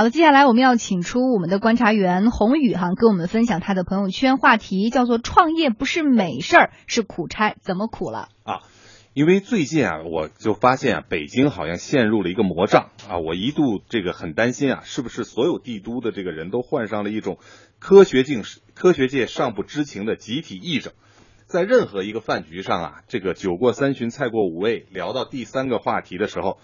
[0.00, 8.28] 好的，接下来我们要请出我们的观察员宏宇哈，跟我们分享他的朋友圈话题，叫做“创业不是美事儿，是苦差”，怎么苦了？
[8.44, 8.60] 啊，
[9.12, 17.36] 因为最近啊，我就发现啊，北京好像陷入了一个魔障啊，我一度这个很担心啊，是不是所有帝都的这个人都患上了一种
[17.78, 18.42] 科学境
[18.72, 20.94] 科学界尚不知情的集体癔症？
[21.44, 26.56] 在任何一个饭局上啊，这个酒过三巡，菜过五味，聊到第三个话题的时候。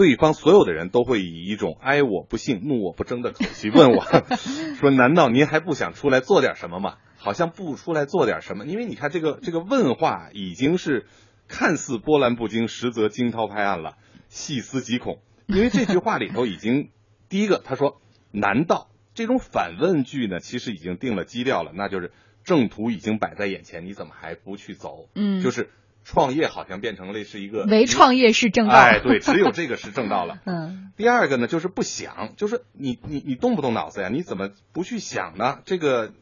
[0.00, 4.02] 对方所有的人都会以一种哀我不幸、怒我不争的口气问我，
[4.80, 11.04] 说：“难道您还不想出来做点什么吗？”好像不出来做点什么，因为你看这个这个问话已经是
[11.48, 13.98] 看似波澜不惊，实则惊涛拍岸了。
[14.30, 16.88] 细思极恐，因为这句话里头已经
[17.28, 18.00] 第一个他说
[18.32, 20.40] ：“难道这种反问句呢？
[20.40, 22.10] 其实已经定了基调了，那就是
[22.42, 25.68] 正途已经摆在眼前，你怎么还不去走？”嗯，就是。
[26.02, 30.40] 创业好像变成了是一个唯创业是正道，哎，对，只有这个是正道了。
[30.46, 34.08] 嗯，第二个呢，就是不想，就是你你你动不动脑子呀？
[34.08, 35.60] 你怎么不去想呢？
[35.64, 36.12] 这个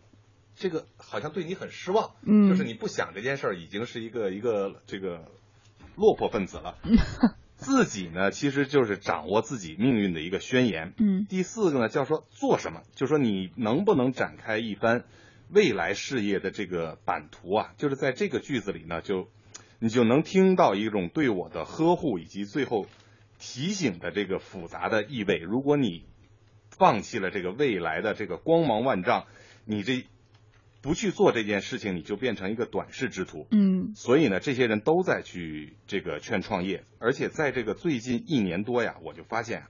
[0.56, 2.10] 这个好像对你很失望。
[2.22, 5.24] 嗯，就是你不想这件事儿，已经是一个一个这个
[5.96, 6.76] 落魄分子了。
[7.56, 10.92] 自己呢，其实就是掌握自己命运的一个宣言。
[10.98, 15.04] 嗯，第四个呢，叫说做什么，就说你能不能展开一番
[15.50, 17.72] 未来事业的这个版图啊？
[17.78, 19.28] 就是在这个句子里呢，就。
[19.80, 22.86] 你就能听到一种对我的呵护，以及最后
[23.38, 25.38] 提醒的这个复杂的意味。
[25.38, 26.04] 如果你
[26.70, 29.26] 放弃了这个未来的这个光芒万丈，
[29.64, 30.04] 你这
[30.80, 33.46] 不去做这件事情，你就变成一个短视之徒。
[33.50, 39.64] 嗯，所以呢，这些人都在去这个劝创业，而且在这个最近一年多呀，我就发现，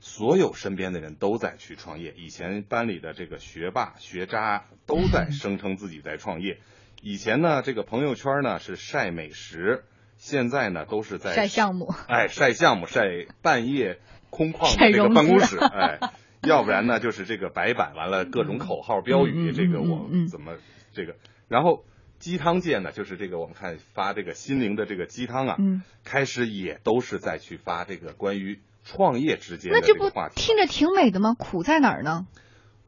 [0.00, 2.14] 所有身边的人都在去创业。
[2.16, 6.60] 以前班里的这个学霸学渣都在声称自己在创业。
[7.02, 9.84] 以前呢，这个朋友圈呢是晒美食，
[10.16, 13.98] 现在呢都是在晒项目， 哎，晒项目，晒半夜
[14.30, 16.00] 空旷的这个办公室，哎，
[16.42, 20.56] 要不然呢就是这个白板，完了各种口号标语，这个我怎么
[20.92, 21.14] 这个，
[21.46, 21.84] 然后
[22.18, 25.56] 鸡汤界呢，就是这个我们看发这个心灵的这个鸡汤啊，
[26.04, 31.36] 开始也都是在去发这个关于创业之间的这个话题，听着挺美的吗？
[31.38, 32.26] 苦在哪儿呢？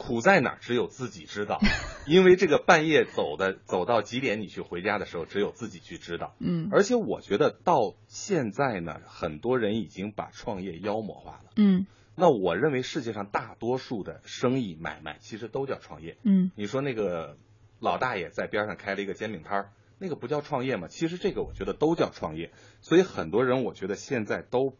[0.00, 0.58] 苦在哪儿？
[0.62, 1.60] 只有自己知道，
[2.06, 6.34] 因为这个半夜走的走到几点，你去回家的时候，只有自己去知道。
[6.38, 11.50] 嗯，而且我觉得到现在呢，很多人已经把创业妖魔化了。
[11.56, 16.16] 嗯，那我认为世界上大多数的生意买卖其实都叫创业。
[16.22, 17.36] 嗯，你说那个
[17.78, 20.88] 老大爷在边上开了一个煎饼摊儿，那个不叫创业吗？
[20.88, 22.52] 其实这个我觉得都叫创业。
[22.80, 24.74] 所以很多人我觉得现在都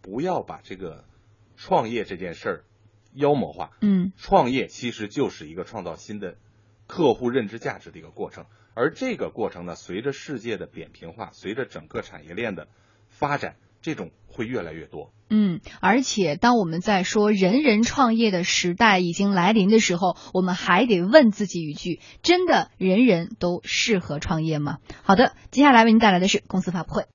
[0.00, 1.04] 不要把这个
[1.56, 2.64] 创业这件事儿。
[3.14, 6.36] 妖魔化，嗯，创业其实就是一个创造新的
[6.86, 12.68] 客户认知价值的一个过程，而这个过程呢，随着世界的扁平化，随着整个产业链的
[13.08, 15.12] 发展，这种会越来越多。
[15.28, 24.78] 嗯，而且当我们在说人人创业的时代已经来临的时候，我们还得问自己一句：真的人人都适合创业吗？
[25.02, 27.06] 好的，接下来为您带来的是公司发布会。